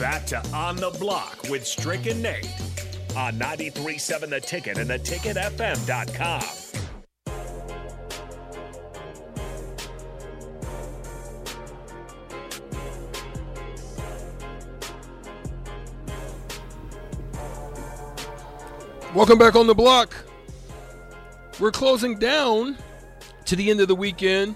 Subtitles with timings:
[0.00, 2.50] back to On the Block with Strick and Nate
[3.14, 6.42] on 93.7 The Ticket and theticketfm.com.
[19.14, 20.16] Welcome back on the block.
[21.58, 22.78] We're closing down
[23.44, 24.54] to the end of the weekend.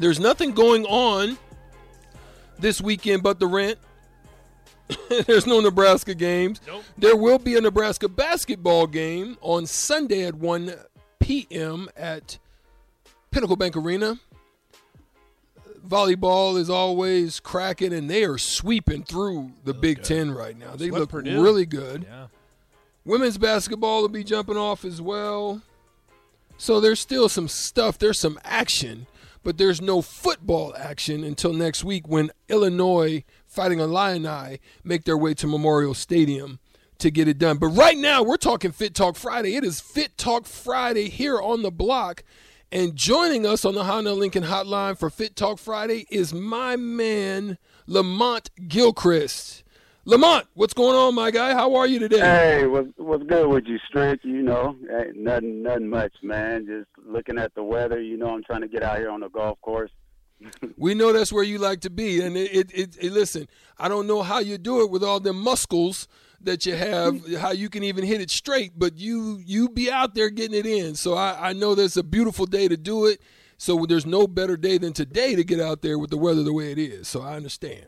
[0.00, 1.38] There's nothing going on
[2.58, 3.78] this weekend but the rent.
[5.26, 6.60] There's no Nebraska games.
[6.66, 6.84] Nope.
[6.98, 10.74] There will be a Nebraska basketball game on Sunday at 1
[11.20, 11.88] p.m.
[11.96, 12.38] at
[13.30, 14.18] Pinnacle Bank Arena.
[15.86, 20.76] Volleyball is always cracking, and they are sweeping through the Big Ten right now.
[20.76, 21.42] They look Purdue.
[21.42, 22.04] really good.
[22.08, 22.26] Yeah.
[23.04, 25.60] Women's basketball will be jumping off as well.
[26.56, 29.06] So there's still some stuff, there's some action,
[29.44, 35.16] but there's no football action until next week when Illinois fighting a Illini make their
[35.16, 36.58] way to Memorial Stadium
[36.98, 37.58] to get it done.
[37.58, 39.56] But right now we're talking Fit Talk Friday.
[39.56, 42.24] It is Fit Talk Friday here on the block.
[42.72, 47.58] And joining us on the Honda Lincoln Hotline for Fit Talk Friday is my man
[47.86, 49.63] Lamont Gilchrist.
[50.06, 51.54] Lamont, what's going on, my guy?
[51.54, 52.18] How are you today?
[52.20, 54.20] Hey, what's what's good with you, Strick?
[54.22, 56.66] You know, ain't nothing, nothing much, man.
[56.66, 58.00] Just looking at the weather.
[58.02, 59.90] You know, I'm trying to get out here on the golf course.
[60.76, 63.48] We know that's where you like to be, and it, it, it, it- listen.
[63.78, 66.06] I don't know how you do it with all them muscles
[66.40, 70.14] that you have, how you can even hit it straight, but you you be out
[70.14, 70.96] there getting it in.
[70.96, 73.22] So I, I know that's a beautiful day to do it.
[73.56, 76.52] So there's no better day than today to get out there with the weather the
[76.52, 77.08] way it is.
[77.08, 77.86] So I understand.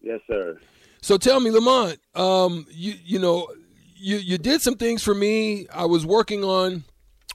[0.00, 0.58] Yes, sir.
[1.00, 3.48] So tell me, Lamont, um, you you know,
[3.96, 5.66] you you did some things for me.
[5.68, 6.84] I was working on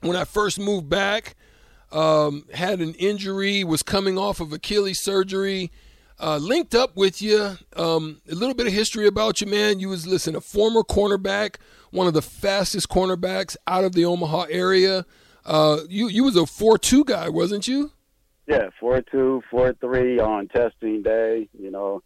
[0.02, 1.36] when I first moved back.
[1.92, 5.72] Um, had an injury, was coming off of Achilles surgery.
[6.20, 7.58] Uh, linked up with you.
[7.76, 9.80] Um, a little bit of history about you, man.
[9.80, 11.56] You was listen, a former cornerback,
[11.92, 15.06] one of the fastest cornerbacks out of the Omaha area.
[15.46, 17.92] Uh, you you was a four two guy, wasn't you?
[18.48, 21.50] Yeah, four two, four three on testing day.
[21.58, 22.02] You know,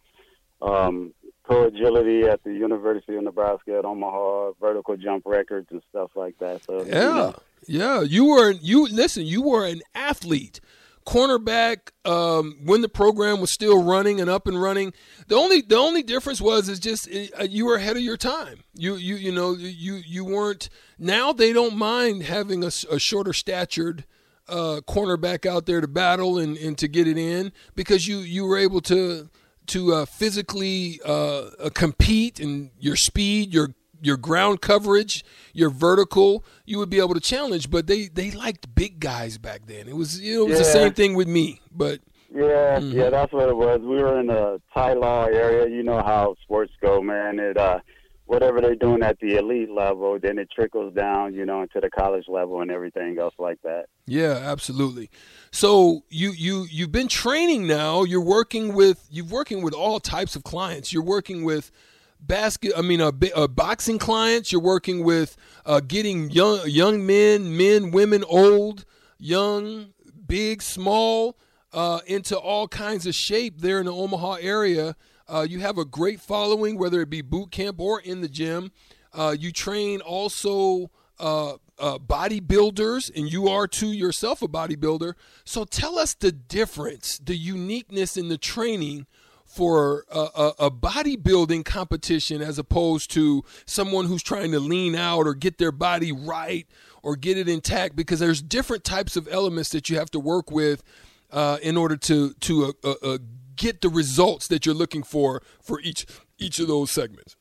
[0.62, 1.12] um,
[1.44, 6.38] pro agility at the University of Nebraska at Omaha, vertical jump records and stuff like
[6.38, 6.64] that.
[6.64, 7.34] So you Yeah, know,
[7.66, 8.00] yeah.
[8.02, 9.24] You were you listen.
[9.26, 10.60] You were an athlete,
[11.06, 11.90] cornerback.
[12.04, 14.92] Um, when the program was still running and up and running,
[15.26, 17.08] the only the only difference was is just
[17.38, 18.62] uh, you were ahead of your time.
[18.74, 20.68] You you you know you you weren't.
[20.98, 24.04] Now they don't mind having a shorter statured.
[24.50, 28.46] Uh, cornerback out there to battle and, and to get it in because you you
[28.46, 29.28] were able to
[29.68, 36.44] to uh, physically uh, uh, compete and your speed, your your ground coverage, your vertical,
[36.64, 37.70] you would be able to challenge.
[37.70, 39.88] But they they liked big guys back then.
[39.88, 41.60] It was it was the same thing with me.
[41.72, 42.00] But
[42.34, 42.96] Yeah, Mm-hmm.
[42.98, 43.80] yeah, that's what it was.
[43.80, 45.66] We were in the Ty Law area.
[45.68, 47.38] You know how sports go, man.
[47.38, 47.80] It uh,
[48.28, 51.88] whatever they're doing at the elite level, then it trickles down, you know, into the
[51.88, 53.86] college level and everything else like that.
[54.06, 55.10] yeah, absolutely.
[55.50, 58.04] So you you you've been training now.
[58.04, 60.92] You're working with you're working with all types of clients.
[60.92, 61.72] You're working with
[62.20, 67.56] basket i mean a, uh, boxing clients you're working with uh, getting young young men
[67.56, 68.84] men women old
[69.18, 69.90] young
[70.26, 71.38] big small
[71.72, 74.96] uh, into all kinds of shape there in the omaha area
[75.28, 78.70] uh, you have a great following whether it be boot camp or in the gym
[79.12, 85.14] uh, you train also uh, uh, bodybuilders, and you are too yourself a bodybuilder.
[85.44, 89.06] So tell us the difference, the uniqueness in the training
[89.44, 95.26] for a, a, a bodybuilding competition as opposed to someone who's trying to lean out
[95.26, 96.66] or get their body right
[97.02, 100.50] or get it intact because there's different types of elements that you have to work
[100.50, 100.82] with
[101.30, 103.18] uh, in order to to uh, uh,
[103.58, 106.06] get the results that you're looking for for each
[106.38, 107.36] each of those segments.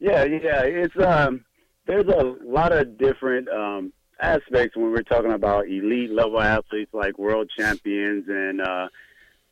[0.00, 0.62] Yeah, yeah.
[0.62, 1.44] It's um
[1.86, 7.18] there's a lot of different um aspects when we're talking about elite level athletes like
[7.18, 8.88] world champions and uh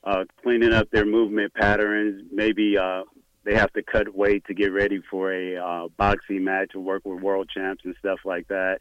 [0.04, 2.22] uh cleaning up their movement patterns.
[2.32, 3.02] Maybe uh
[3.44, 7.04] they have to cut weight to get ready for a uh boxing match or work
[7.04, 8.78] with world champs and stuff like that.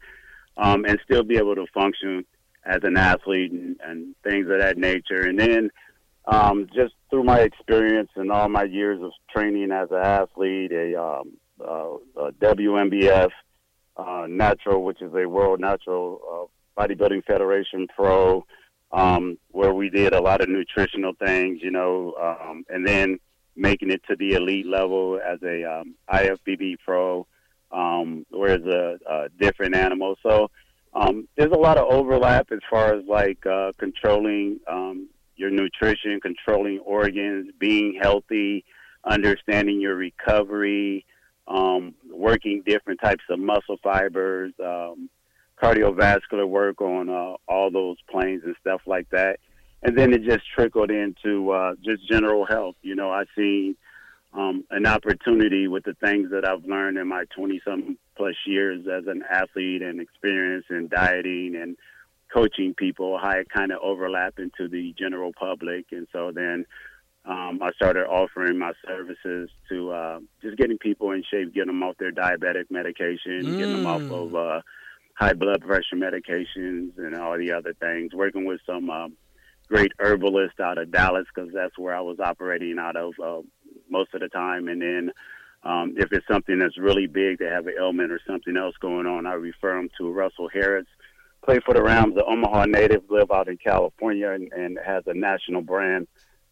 [0.56, 2.24] Um and still be able to function
[2.66, 5.20] as an athlete and, and things of that nature.
[5.20, 5.70] And then
[6.26, 11.00] um, just through my experience and all my years of training as an athlete, a,
[11.00, 13.30] um, uh, a WNBF
[13.96, 18.44] uh, natural, which is a World Natural uh, Bodybuilding Federation pro,
[18.92, 23.18] um, where we did a lot of nutritional things, you know, um, and then
[23.56, 27.26] making it to the elite level as a um, IFBB pro,
[27.70, 30.16] um, where it's a, a different animal.
[30.22, 30.50] So
[30.92, 35.08] um, there's a lot of overlap as far as like uh, controlling um,
[35.44, 38.64] your nutrition, controlling organs, being healthy,
[39.04, 41.04] understanding your recovery,
[41.46, 45.10] um, working different types of muscle fibers, um,
[45.62, 49.38] cardiovascular work on uh, all those planes and stuff like that.
[49.82, 52.76] And then it just trickled into uh, just general health.
[52.80, 53.76] You know, I see
[54.32, 58.86] um, an opportunity with the things that I've learned in my 20 something plus years
[58.90, 61.76] as an athlete and experience in dieting and
[62.34, 65.86] coaching people, how it kind of overlap into the general public.
[65.92, 66.66] And so then
[67.24, 71.82] um, I started offering my services to uh, just getting people in shape, getting them
[71.82, 73.58] off their diabetic medication, mm.
[73.58, 74.58] getting them off of mm.
[74.58, 74.62] uh,
[75.14, 78.12] high blood pressure medications, and all the other things.
[78.12, 79.08] Working with some uh,
[79.68, 83.40] great herbalists out of Dallas because that's where I was operating out of uh,
[83.88, 84.68] most of the time.
[84.68, 85.12] And then
[85.62, 89.06] um, if it's something that's really big, they have an ailment or something else going
[89.06, 90.86] on, I refer them to Russell Harris.
[91.44, 95.14] Play for the Rams, the Omaha native, live out in California, and, and has a
[95.14, 96.08] national brand.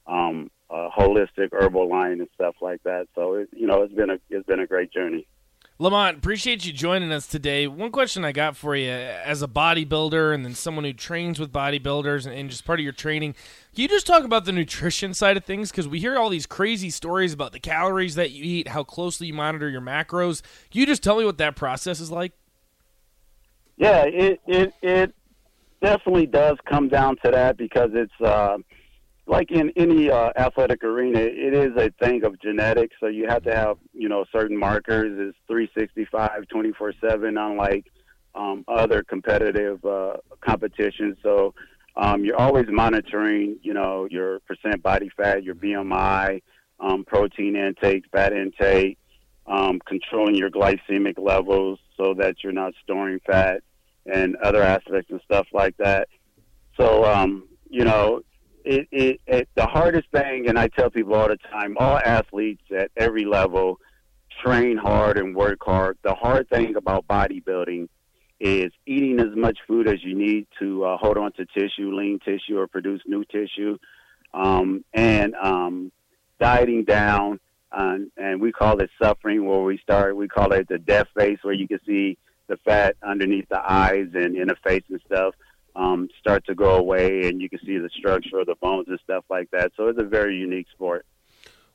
[0.06, 0.50] Um,
[0.96, 3.08] holistic herbal line and stuff like that.
[3.14, 5.26] So it, you know, it's been a it's been a great journey.
[5.78, 7.66] Lamont, appreciate you joining us today.
[7.66, 11.50] One question I got for you as a bodybuilder and then someone who trains with
[11.50, 13.32] bodybuilders and, and just part of your training,
[13.74, 15.70] can you just talk about the nutrition side of things?
[15.70, 19.26] Because we hear all these crazy stories about the calories that you eat, how closely
[19.26, 20.42] you monitor your macros.
[20.70, 22.32] Can you just tell me what that process is like?
[23.76, 25.14] Yeah, it it, it
[25.82, 28.20] definitely does come down to that because it's.
[28.20, 28.58] Uh,
[29.26, 32.96] like in any uh, athletic arena, it is a thing of genetics.
[33.00, 35.12] So you have to have, you know, certain markers.
[35.16, 37.86] It's 365, 24 7, unlike
[38.34, 40.14] um, other competitive uh,
[40.44, 41.18] competitions.
[41.22, 41.54] So
[41.96, 46.42] um, you're always monitoring, you know, your percent body fat, your BMI,
[46.80, 48.98] um, protein intake, fat intake,
[49.46, 53.62] um, controlling your glycemic levels so that you're not storing fat
[54.06, 56.08] and other aspects and stuff like that.
[56.76, 58.22] So, um, you know,
[58.64, 62.62] it, it, it, the hardest thing, and I tell people all the time, all athletes
[62.76, 63.78] at every level
[64.42, 65.98] train hard and work hard.
[66.02, 67.88] The hard thing about bodybuilding
[68.40, 72.18] is eating as much food as you need to uh, hold on to tissue, lean
[72.24, 73.78] tissue, or produce new tissue,
[74.34, 75.92] um, and um,
[76.40, 77.38] dieting down.
[77.72, 80.16] Um, and we call it suffering, where we start.
[80.16, 84.08] We call it the death face, where you can see the fat underneath the eyes
[84.14, 85.34] and in the face and stuff
[85.74, 88.98] um, start to go away, and you can see the structure of the bones and
[89.02, 89.72] stuff like that.
[89.76, 91.06] So it's a very unique sport.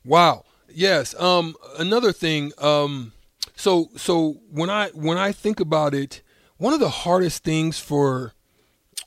[0.04, 0.44] Wow.
[0.68, 1.18] Yes.
[1.20, 2.52] Um, another thing.
[2.58, 3.12] Um,
[3.56, 6.22] so so when I when I think about it,
[6.58, 8.34] one of the hardest things for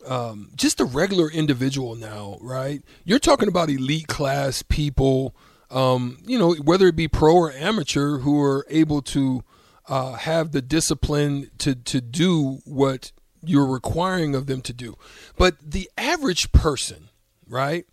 [0.05, 2.83] um, just a regular individual now, right?
[3.05, 5.35] You're talking about elite class people,
[5.71, 9.43] um, you know, whether it be pro or amateur, who are able to
[9.87, 13.11] uh, have the discipline to to do what
[13.43, 14.95] you're requiring of them to do.
[15.37, 17.09] But the average person,
[17.47, 17.85] right?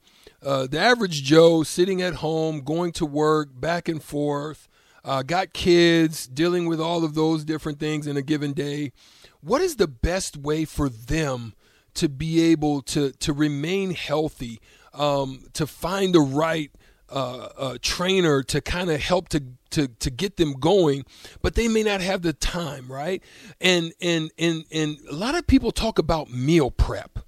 [0.44, 4.68] Uh, the average Joe sitting at home, going to work, back and forth,
[5.04, 8.92] uh, got kids, dealing with all of those different things in a given day.
[9.40, 11.54] What is the best way for them
[11.94, 14.60] to be able to to remain healthy,
[14.94, 16.70] um, to find the right
[17.10, 21.04] uh, uh, trainer to kind of help to to to get them going,
[21.42, 23.22] but they may not have the time, right?
[23.60, 27.20] And and and and a lot of people talk about meal prep.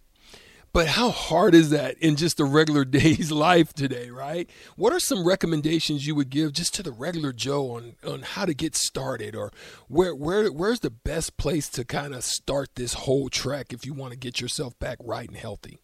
[0.73, 4.49] But how hard is that in just a regular day's life today, right?
[4.77, 8.45] What are some recommendations you would give just to the regular Joe on, on how
[8.45, 9.51] to get started or
[9.89, 13.95] where where where's the best place to kind of start this whole trek if you
[13.95, 15.81] want to get yourself back right and healthy?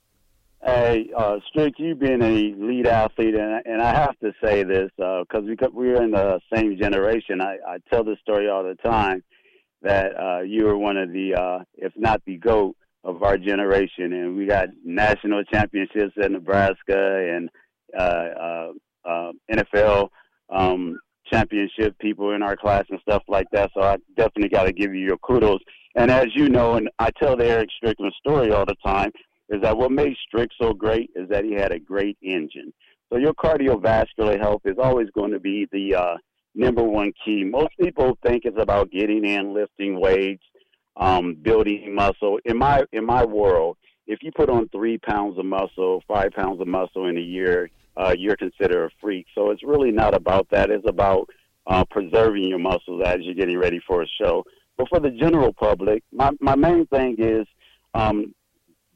[0.66, 4.90] Hey, uh, Strick, you've been a lead athlete, and, and I have to say this
[4.96, 7.40] because uh, we're in the same generation.
[7.40, 9.22] I, I tell this story all the time
[9.82, 14.12] that uh, you were one of the, uh, if not the GOAT of our generation,
[14.12, 17.48] and we got national championships at Nebraska and
[17.96, 18.72] uh, uh,
[19.08, 20.08] uh, NFL
[20.50, 20.98] um,
[21.32, 23.70] championship people in our class and stuff like that.
[23.72, 25.60] So I definitely got to give you your kudos.
[25.94, 29.12] And as you know, and I tell the Eric Strickland story all the time
[29.48, 32.72] is that what made Strick so great is that he had a great engine.
[33.10, 36.16] So your cardiovascular health is always going to be the uh,
[36.54, 37.44] number one key.
[37.44, 40.42] Most people think it's about getting in, lifting weights,
[40.96, 42.38] um, building muscle.
[42.44, 43.76] In my in my world,
[44.06, 47.70] if you put on three pounds of muscle, five pounds of muscle in a year,
[47.96, 49.26] uh, you're considered a freak.
[49.34, 50.70] So it's really not about that.
[50.70, 51.28] It's about
[51.66, 54.44] uh, preserving your muscles as you're getting ready for a show.
[54.76, 57.46] But for the general public, my, my main thing is
[57.94, 58.34] um,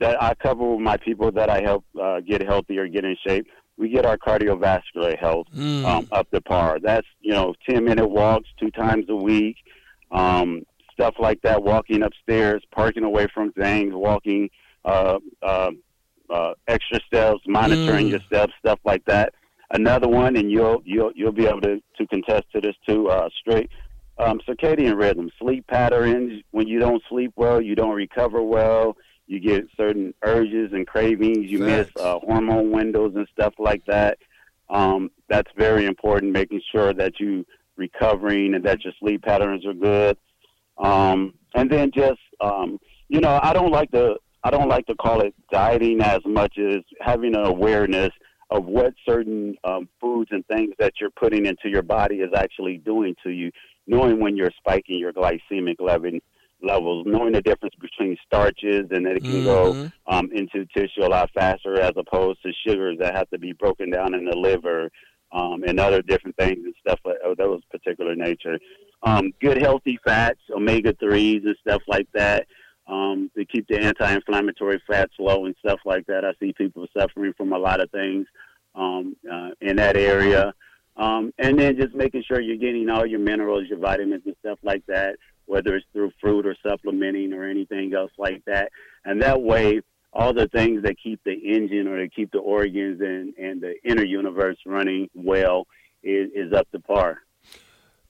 [0.00, 3.16] that I cover with my people that I help uh, get healthy or get in
[3.26, 3.46] shape.
[3.76, 5.84] We get our cardiovascular health mm.
[5.84, 6.78] um, up to par.
[6.82, 9.56] That's you know ten minute walks two times a week,
[10.10, 11.62] um, stuff like that.
[11.62, 14.50] Walking upstairs, parking away from things, walking
[14.84, 15.70] uh, uh,
[16.28, 18.10] uh, extra steps, monitoring mm.
[18.10, 19.32] your steps, stuff like that.
[19.70, 23.08] another one, and you'll you'll you'll be able to to contest to this too.
[23.08, 23.70] Uh, straight
[24.18, 26.42] um, circadian rhythm, sleep patterns.
[26.50, 28.96] When you don't sleep well, you don't recover well.
[29.30, 31.48] You get certain urges and cravings.
[31.48, 31.92] You Facts.
[31.94, 34.18] miss uh, hormone windows and stuff like that.
[34.68, 36.32] Um, that's very important.
[36.32, 37.46] Making sure that you
[37.76, 40.18] recovering and that your sleep patterns are good.
[40.78, 44.96] Um, and then just um, you know, I don't like to I don't like to
[44.96, 48.10] call it dieting as much as having an awareness
[48.50, 52.78] of what certain um, foods and things that you're putting into your body is actually
[52.78, 53.52] doing to you.
[53.86, 56.18] Knowing when you're spiking your glycemic level
[56.62, 59.92] levels, knowing the difference between starches and that it can go Mhm.
[60.06, 63.90] um, into tissue a lot faster as opposed to sugars that have to be broken
[63.90, 64.90] down in the liver
[65.32, 68.58] um, and other different things and stuff like of those particular nature.
[69.02, 72.46] Um, good healthy fats, omega threes and stuff like that.
[72.86, 76.24] Um, to keep the anti-inflammatory fats low and stuff like that.
[76.24, 78.26] I see people suffering from a lot of things
[78.74, 80.52] um, uh, in that area.
[80.96, 84.58] Um, and then just making sure you're getting all your minerals, your vitamins, and stuff
[84.62, 85.16] like that,
[85.50, 88.70] whether it's through fruit or supplementing or anything else like that.
[89.04, 89.80] And that way,
[90.12, 93.74] all the things that keep the engine or that keep the organs and, and the
[93.84, 95.66] inner universe running well
[96.02, 97.18] is, is up to par.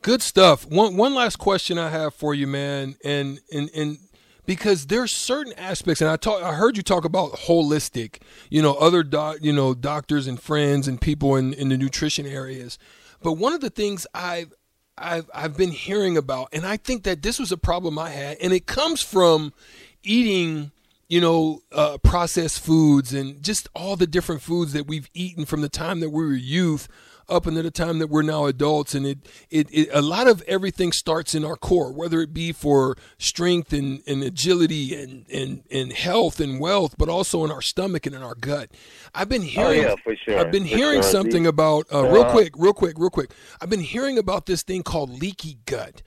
[0.03, 0.67] Good stuff.
[0.67, 3.99] One one last question I have for you, man, and and and
[4.47, 8.73] because there's certain aspects, and I talk, I heard you talk about holistic, you know,
[8.75, 12.79] other doc, you know, doctors and friends and people in in the nutrition areas,
[13.23, 14.55] but one of the things I've
[15.01, 18.39] I've I've been hearing about, and I think that this was a problem I had,
[18.41, 19.53] and it comes from
[20.03, 20.73] eating
[21.11, 25.61] you know, uh, processed foods and just all the different foods that we've eaten from
[25.61, 26.87] the time that we were youth
[27.31, 28.95] up until the time that we're now adults.
[28.95, 29.19] And it,
[29.51, 33.73] it, it a lot of everything starts in our core, whether it be for strength
[33.73, 38.15] and, and agility and, and, and health and wealth, but also in our stomach and
[38.15, 38.71] in our gut.
[39.15, 40.39] I've been hearing, Oh, yeah, for sure.
[40.39, 41.11] I've been For hearing sure.
[41.11, 43.31] something about, uh, real uh, quick, real quick, real quick.
[43.61, 46.03] I've been hearing about this thing called leaky gut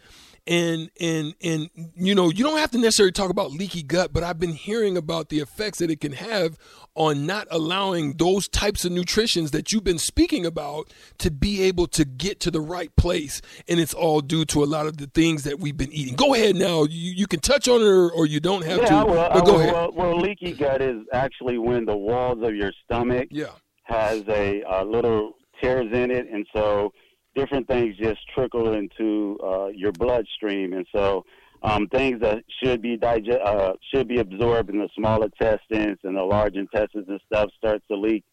[0.45, 4.23] and and and you know you don't have to necessarily talk about leaky gut but
[4.23, 6.57] i've been hearing about the effects that it can have
[6.95, 11.87] on not allowing those types of nutritions that you've been speaking about to be able
[11.87, 13.41] to get to the right place.
[13.67, 16.15] And it's all due to a lot of the things that we've been eating.
[16.15, 16.83] Go ahead now.
[16.83, 19.29] You, you can touch on it or, or you don't have yeah, to I will,
[19.33, 19.59] but go will.
[19.59, 19.73] ahead.
[19.73, 23.47] Well, well, leaky gut is actually when the walls of your stomach yeah.
[23.83, 26.93] has a, a little tears in it, and so
[27.35, 31.25] different things just trickle into uh, your bloodstream, and so
[31.63, 36.17] um, things that should be digest uh, should be absorbed in the small intestines and
[36.17, 38.23] the large intestines and stuff starts to leak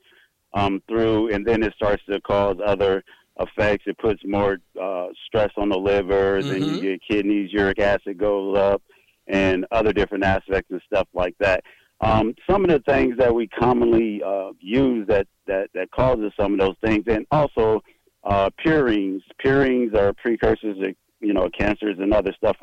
[0.54, 3.04] um, through, and then it starts to cause other
[3.38, 3.84] effects.
[3.86, 6.82] It puts more uh, stress on the liver, then Mhm.
[6.82, 8.82] you get kidneys, uric acid goes up,
[9.28, 11.62] and other different aspects and stuff like that.
[12.00, 16.54] Um, some of the things that we commonly uh, use that, that, that causes some
[16.54, 17.82] of those things, and also
[18.24, 19.22] uh, purines.
[19.44, 22.56] Purines are precursors to you know cancers and other stuff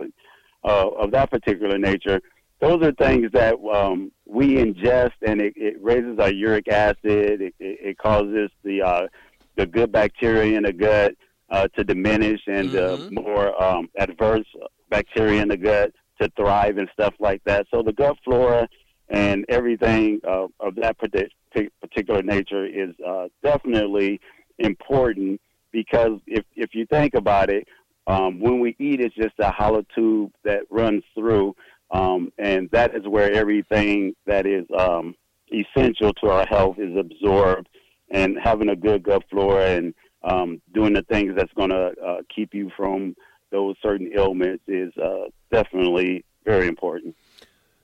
[0.64, 2.22] uh, of that particular nature.
[2.60, 6.98] Those are things that um, we ingest, and it, it raises our uric acid.
[7.06, 9.08] It, it, it causes the uh,
[9.56, 11.14] the good bacteria in the gut
[11.50, 14.48] uh, to diminish, and uh, more um, adverse
[14.90, 17.68] bacteria in the gut to thrive and stuff like that.
[17.72, 18.68] So the gut flora
[19.10, 24.20] and everything uh, of that particular nature is uh, definitely
[24.60, 25.40] important
[25.71, 27.67] because if if you think about it,
[28.07, 31.55] um, when we eat, it's just a hollow tube that runs through,
[31.91, 35.15] um, and that is where everything that is um,
[35.51, 37.67] essential to our health is absorbed.
[38.09, 39.93] And having a good gut flora and
[40.24, 43.15] um, doing the things that's going to uh, keep you from
[43.51, 47.15] those certain ailments is uh, definitely very important.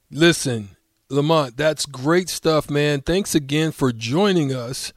[0.10, 0.70] Listen,
[1.10, 3.02] Lamont, that's great stuff, man.
[3.02, 4.94] Thanks again for joining us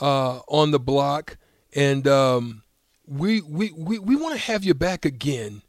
[0.00, 1.36] uh, on the block,
[1.78, 2.62] and um,
[3.06, 5.62] we we we, we want to have you back again.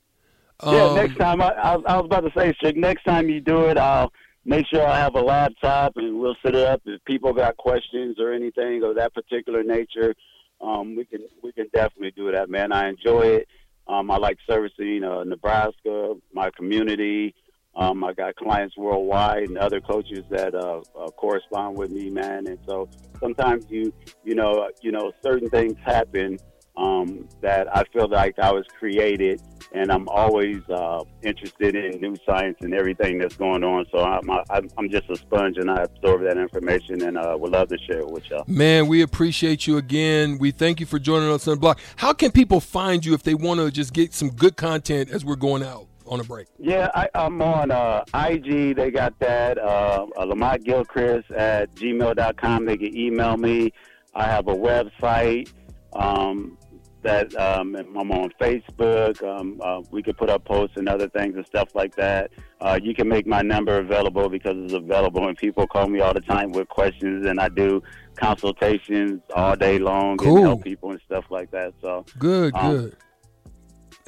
[0.66, 3.30] Yeah, Um, next time I, I, was- I was about to say, Strick, next time
[3.30, 4.12] you do it, I'll
[4.44, 6.82] make sure I have a laptop and we'll set it up.
[6.86, 10.14] If people got questions or anything of that particular nature,
[10.62, 12.72] um, we can we can definitely do that, man.
[12.74, 13.48] I enjoy it.
[13.88, 17.34] Um, I like servicing uh, Nebraska, my community.
[17.80, 22.46] Um, I got clients worldwide and other coaches that uh, uh, correspond with me, man.
[22.46, 22.90] And so
[23.22, 23.94] sometimes you
[24.26, 26.38] you know you know certain things happen
[26.76, 29.42] um, that I feel like I was created,
[29.74, 33.86] and I'm always uh, interested in new science and everything that's going on.
[33.94, 37.70] So I'm I'm, just a sponge, and I absorb that information, and uh, would love
[37.70, 38.44] to share it with y'all.
[38.48, 40.38] Man, we appreciate you again.
[40.38, 41.80] We thank you for joining us on the block.
[41.96, 45.24] How can people find you if they want to just get some good content as
[45.24, 46.48] we're going out on a break?
[46.58, 48.76] Yeah, I, I'm on uh, IG.
[48.76, 49.58] They got that.
[49.58, 52.66] Uh, uh, Lamont Gilchrist at gmail.com.
[52.66, 53.72] They can email me.
[54.16, 55.52] I have a website
[55.94, 56.58] um,
[57.04, 59.24] that um, I'm on Facebook.
[59.24, 62.32] Um, uh, we could put up posts and other things and stuff like that.
[62.60, 66.14] Uh, you can make my number available because it's available, and people call me all
[66.14, 67.82] the time with questions, and I do
[68.16, 70.38] consultations all day long Cool.
[70.38, 71.74] and help people and stuff like that.
[71.82, 72.96] So Good, Um, good.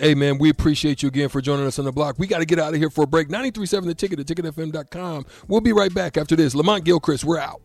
[0.02, 2.18] Hey, man, we appreciate you again for joining us on the block.
[2.18, 3.30] We got to get out of here for a break.
[3.30, 5.28] 937 The Ticket, theticketfm.com.
[5.48, 6.56] We'll be right back after this.
[6.56, 7.62] Lamont Gilchrist, we're out.